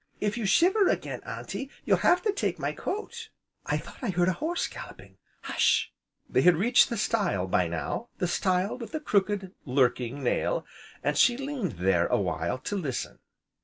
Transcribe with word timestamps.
If 0.19 0.35
you 0.35 0.47
shiver 0.47 0.87
again 0.87 1.21
Auntie 1.27 1.69
you'll 1.85 1.97
have 1.97 2.23
to 2.23 2.31
take 2.33 2.57
my 2.57 2.71
coat!" 2.71 3.29
"I 3.67 3.77
thought 3.77 3.99
I 4.01 4.09
heard 4.09 4.29
a 4.29 4.33
horse 4.41 4.65
galloping 4.65 5.17
hush!" 5.43 5.93
They 6.27 6.41
had 6.41 6.55
reached 6.55 6.89
the 6.89 6.97
stile, 6.97 7.45
by 7.45 7.67
now, 7.67 8.09
the 8.17 8.25
stile 8.27 8.79
with 8.79 8.93
the 8.93 8.99
crooked, 8.99 9.53
lurking 9.63 10.23
nail, 10.23 10.65
and 11.03 11.15
she 11.15 11.37
leaned 11.37 11.73
there, 11.73 12.07
a 12.07 12.19
while, 12.19 12.57
to 12.57 12.75
listen. 12.75 13.19